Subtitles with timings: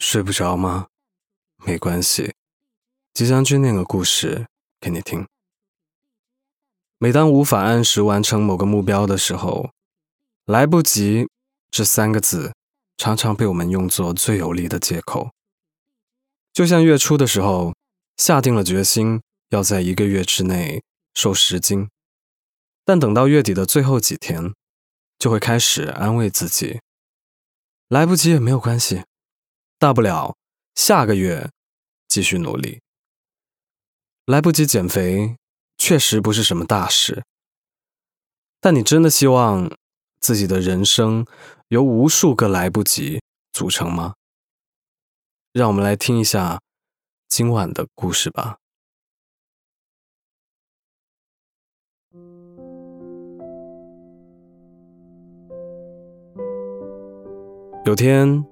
[0.00, 0.88] 睡不着吗？
[1.58, 2.34] 没关系，
[3.12, 4.46] 即将君念个故事
[4.80, 5.28] 给你听。
[6.96, 9.70] 每当无法按时完成某个目标的时候，
[10.46, 11.28] 来不及
[11.70, 12.54] 这三个字
[12.96, 15.32] 常常被我们用作最有力的借口。
[16.54, 17.74] 就像月初的时候，
[18.16, 19.20] 下定了决心
[19.50, 20.82] 要在一个月之内
[21.12, 21.90] 瘦十斤，
[22.86, 24.54] 但等到月底的最后几天，
[25.18, 26.80] 就会开始安慰自己。
[27.88, 29.04] 来不及也没有关系，
[29.80, 30.36] 大不了
[30.74, 31.50] 下个月
[32.06, 32.82] 继续努力。
[34.26, 35.36] 来不及减肥
[35.78, 37.24] 确实不是什么大事，
[38.60, 39.74] 但你真的希望
[40.20, 41.24] 自己的人生
[41.68, 43.22] 由无数个来不及
[43.52, 44.16] 组成吗？
[45.52, 46.60] 让我们来听一下
[47.26, 48.58] 今晚的故事吧。
[57.86, 58.44] 有天，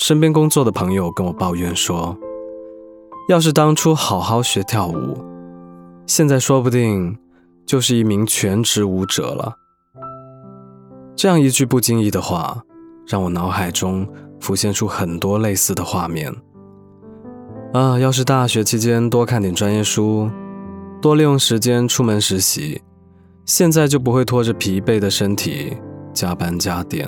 [0.00, 2.16] 身边工作的朋友跟我抱怨说
[3.28, 5.22] ：“要是当初好好学跳舞，
[6.06, 7.18] 现在说不定
[7.66, 9.52] 就是一名全职舞者了。”
[11.14, 12.62] 这样一句不经意的话，
[13.06, 14.08] 让我脑海中
[14.40, 16.34] 浮现出很多类似的画面。
[17.74, 20.30] 啊，要是大学期间多看点专业书，
[21.02, 22.80] 多利用时间出门实习，
[23.44, 25.76] 现在就不会拖着疲惫的身体
[26.14, 27.06] 加班加点。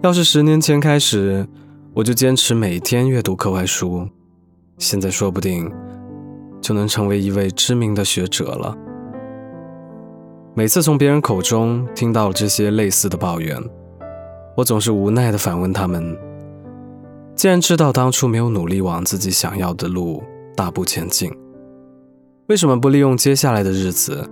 [0.00, 1.44] 要是十年前开始，
[1.92, 4.08] 我就坚持每天阅读课外书，
[4.78, 5.68] 现在说不定
[6.60, 8.76] 就能成为一位知名的学者了。
[10.54, 13.60] 每次从别人口中听到这些类似的抱怨，
[14.56, 16.16] 我总是无奈地反问他们：
[17.34, 20.22] 既然知道当初没有努力往自己想要的路
[20.54, 21.28] 大步前进，
[22.46, 24.24] 为什么不利用接下来的日子，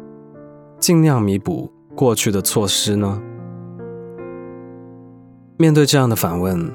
[0.79, 3.21] 尽量弥补过去的错失呢？
[5.59, 6.71] 面对这样的反问，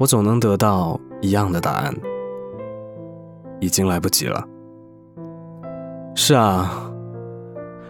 [0.00, 1.94] 我总能得到一样的答案：
[3.60, 4.44] 已经来不及了。
[6.16, 6.92] 是啊，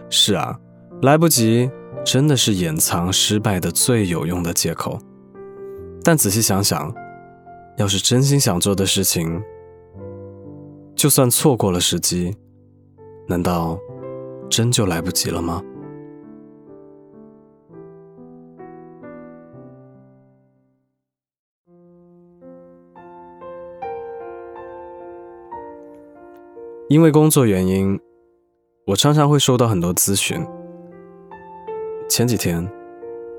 [0.09, 0.59] 是啊，
[1.01, 1.69] 来不及
[2.03, 4.99] 真的是掩藏失败的最有用的借口。
[6.03, 6.93] 但仔细想想，
[7.77, 9.41] 要是真心想做的事情，
[10.95, 12.35] 就算错过了时机，
[13.27, 13.75] 难道
[14.51, 15.63] 真就来不及了吗？
[26.87, 27.99] 因为工作原因，
[28.85, 30.45] 我常常会收到很多咨询。
[32.07, 32.71] 前几天，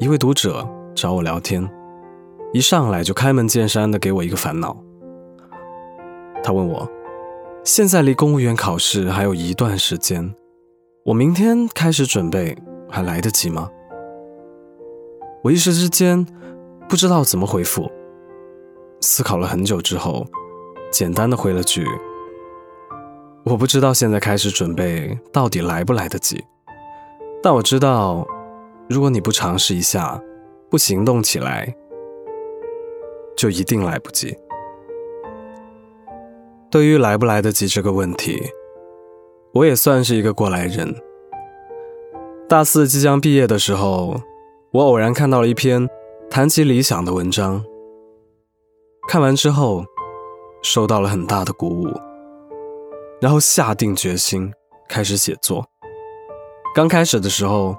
[0.01, 1.65] 一位读者找我聊天，
[2.53, 4.77] 一上来就开门见山的给我一个烦恼。
[6.43, 6.91] 他问我，
[7.63, 10.35] 现在离公务员考试还有一段时间，
[11.05, 12.59] 我明天开始准备
[12.91, 13.71] 还来得及吗？
[15.45, 16.27] 我一时之间
[16.89, 17.89] 不知道怎么回复，
[19.01, 20.27] 思考了很久之后，
[20.91, 21.87] 简单的回了句。
[23.49, 26.45] 我不知道现在开始准备到底来不来得及，
[27.41, 28.27] 但我知道，
[28.89, 30.21] 如果你不尝试一下，
[30.69, 31.73] 不行动起来，
[33.37, 34.37] 就一定来不及。
[36.69, 38.37] 对于来不来得及这个问题，
[39.55, 40.93] 我也算是一个过来人。
[42.49, 44.21] 大四即将毕业的时候，
[44.73, 45.89] 我偶然看到了一篇
[46.29, 47.65] 谈及理想的文章，
[49.09, 49.85] 看完之后，
[50.65, 52.06] 受到了很大的鼓舞。
[53.21, 54.53] 然后下定决心
[54.89, 55.67] 开始写作。
[56.75, 57.77] 刚开始的时候，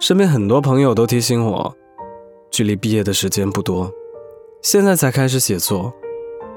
[0.00, 1.74] 身边很多朋友都提醒我，
[2.50, 3.92] 距离毕业的时间不多，
[4.62, 5.92] 现在才开始写作，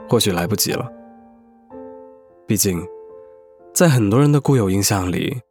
[0.10, 0.92] 或许来不及了。
[2.48, 2.84] 毕竟，
[3.74, 5.42] 在很多人的固有印象里，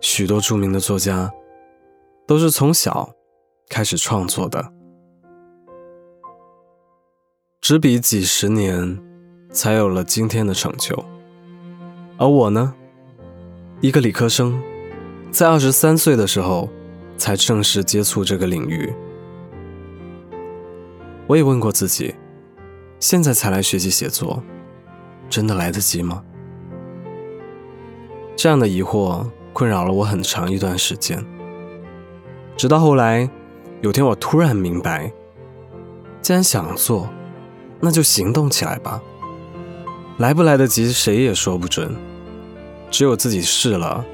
[0.00, 1.30] 许多著名的作家
[2.26, 3.10] 都是从小
[3.68, 4.72] 开始创作的，
[7.60, 8.98] 执笔几十年，
[9.52, 11.04] 才有了今天的成就。
[12.16, 12.72] 而我呢，
[13.80, 14.62] 一个理科生，
[15.32, 16.68] 在二十三岁的时候
[17.16, 18.92] 才正式接触这个领域。
[21.26, 22.14] 我也问过自己，
[23.00, 24.42] 现在才来学习写作，
[25.28, 26.22] 真的来得及吗？
[28.36, 31.24] 这样的疑惑困扰了我很长一段时间。
[32.56, 33.28] 直到后来，
[33.80, 35.12] 有天我突然明白，
[36.22, 37.08] 既然想做，
[37.80, 39.02] 那就行动起来吧。
[40.18, 41.92] 来不来得及，谁也说不准，
[42.94, 44.04] 只有自己试了，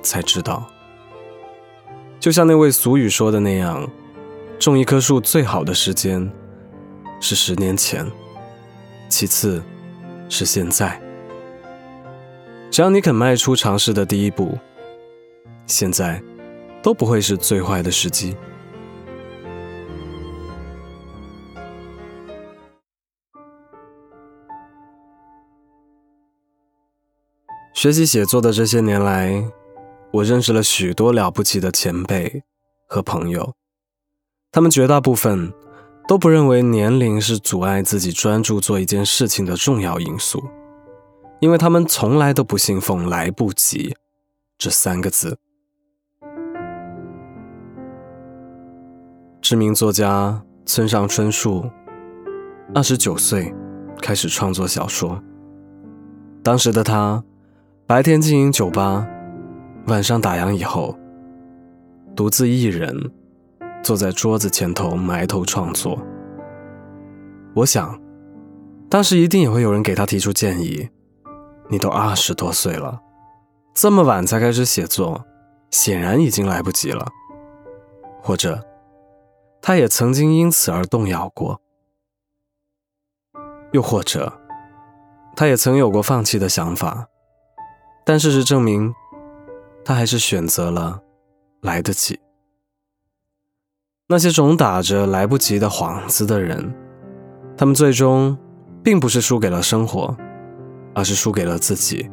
[0.00, 0.66] 才知道。
[2.18, 3.86] 就像那位俗语说的那样，
[4.58, 6.32] 种一棵树最好的时间
[7.20, 8.10] 是十年前，
[9.10, 9.62] 其次
[10.30, 10.98] 是现在。
[12.70, 14.58] 只要你肯迈出尝试的第一步，
[15.66, 16.18] 现在
[16.82, 18.34] 都不会是最坏的时机。
[27.84, 29.46] 学习写作的这些年来，
[30.10, 32.42] 我认识了许多了不起的前辈
[32.88, 33.52] 和朋友，
[34.50, 35.52] 他们绝大部分
[36.08, 40.42] 都不认为年龄是阻碍自己专注做一件事情的重要因素，
[41.40, 43.94] 因为他们从来都不信奉“来不及”
[44.56, 45.36] 这三个字。
[49.42, 51.70] 知名作家村上春树，
[52.74, 53.54] 二十九岁
[54.00, 55.22] 开始创作小说。
[56.42, 57.22] 当时的他，
[57.86, 59.06] 白天经营酒吧，
[59.88, 60.98] 晚上打烊以后，
[62.16, 63.12] 独自一人
[63.82, 65.98] 坐在桌子前头埋头创作。
[67.54, 68.00] 我想，
[68.88, 70.88] 当时一定也会有人给他提出建议
[71.68, 73.02] ：“你都二十多岁了，
[73.74, 75.22] 这么晚才开始写作，
[75.70, 77.06] 显然已经来不及了。”
[78.22, 78.64] 或者。
[79.66, 81.58] 他也曾经因此而动摇过，
[83.72, 84.30] 又或者，
[85.34, 87.08] 他也曾有过放弃的想法，
[88.04, 88.94] 但事实证明，
[89.84, 91.00] 他还是选择了
[91.62, 92.20] 来得及。
[94.06, 96.74] 那些总打着来不及的幌子的人，
[97.56, 98.36] 他们最终
[98.82, 100.14] 并不是输给了生活，
[100.94, 102.10] 而是输给了自己。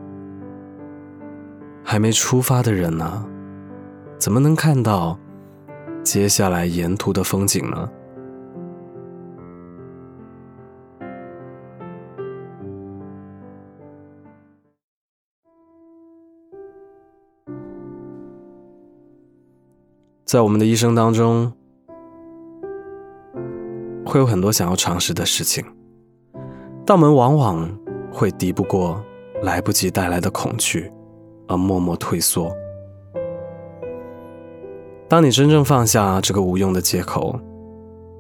[1.84, 3.26] 还没出发的人呢，
[4.18, 5.20] 怎么能看到？
[6.04, 7.88] 接下来沿途的风景呢？
[20.32, 21.52] 在我们的一生当中，
[24.06, 25.62] 会有很多想要尝试的事情，
[26.86, 27.70] 但我们往往
[28.14, 29.04] 会敌不过
[29.42, 30.90] 来不及带来的恐惧，
[31.50, 32.50] 而默默退缩。
[35.10, 37.38] 当你真正放下这个无用的借口，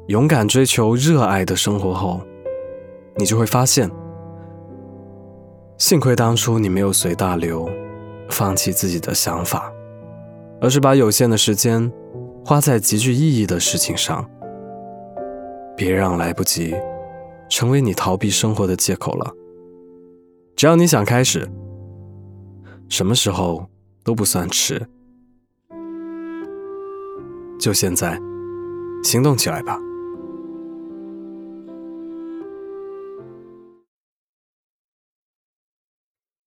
[0.07, 2.19] 勇敢追求热爱的生活后，
[3.15, 3.89] 你就会发现，
[5.77, 7.69] 幸亏当初你没有随大流，
[8.27, 9.71] 放弃自己的想法，
[10.59, 11.89] 而是把有限的时间
[12.43, 14.29] 花在极具意义的事情上。
[15.77, 16.75] 别让来不及
[17.49, 19.33] 成为你逃避生活的借口了。
[20.55, 21.49] 只要你想开始，
[22.87, 23.67] 什么时候
[24.03, 24.87] 都不算迟。
[27.59, 28.19] 就现在，
[29.03, 29.79] 行动起来吧！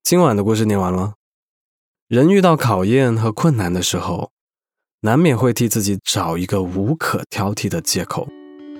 [0.02, 1.14] 今晚的故事念完了。
[2.06, 4.30] 人遇到考验和困难的时候，
[5.04, 8.26] 难免会替自己找一个无可挑剔的借口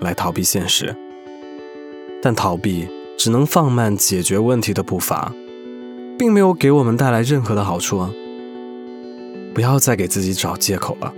[0.01, 0.97] 来逃避现实，
[2.23, 2.89] 但逃避
[3.19, 5.35] 只能放慢解决问题的步伐，
[6.19, 8.11] 并没有给我们带来任何的好处啊！
[9.55, 11.13] 不要再给自己找借口了。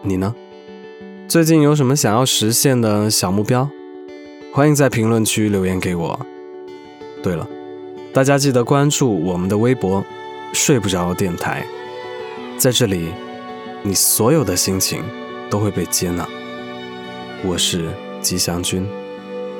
[0.00, 0.34] 你呢？
[1.28, 3.68] 最近有什么想要实现的小目标？
[4.54, 6.18] 欢迎在评论区留言给我。
[7.22, 7.46] 对了，
[8.14, 10.02] 大家记得关注我们的微博
[10.54, 11.66] “睡不着电台”，
[12.56, 13.10] 在这里，
[13.86, 15.04] 你所有的心情
[15.50, 16.26] 都会被接纳。
[17.44, 17.90] 我是
[18.22, 18.88] 吉祥君，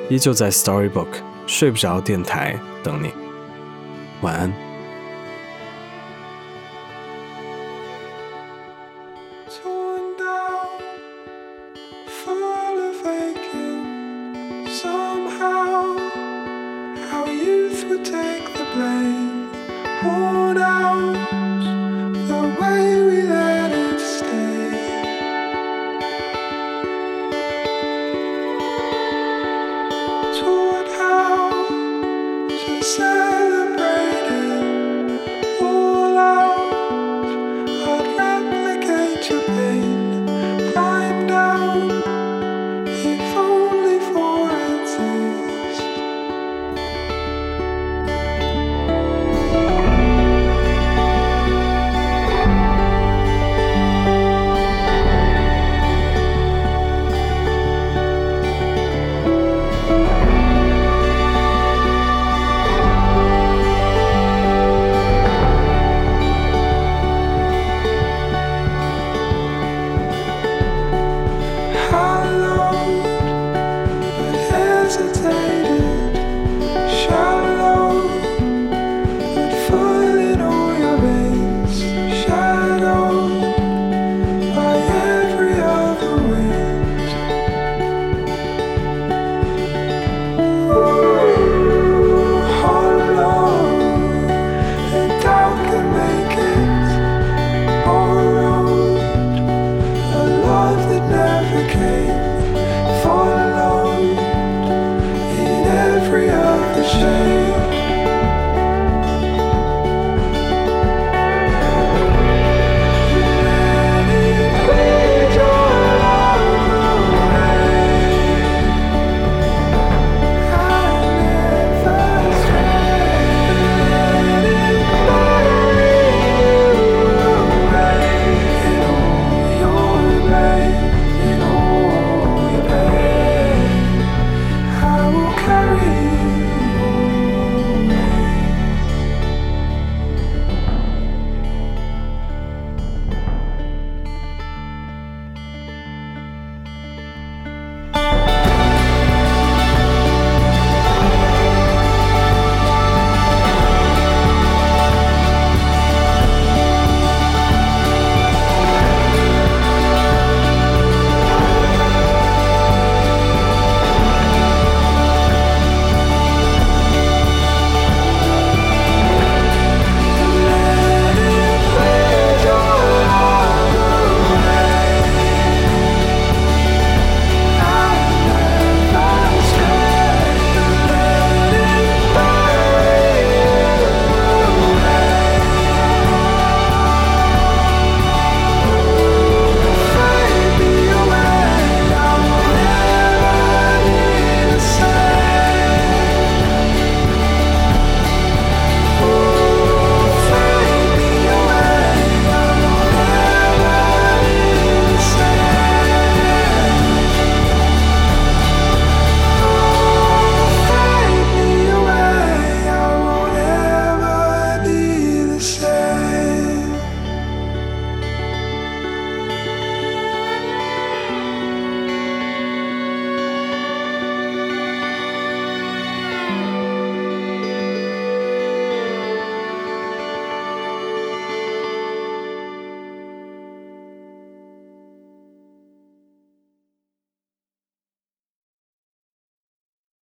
[0.08, 1.08] 依旧在 Storybook
[1.46, 3.12] 睡不着电台等你。
[4.22, 4.63] 晚安。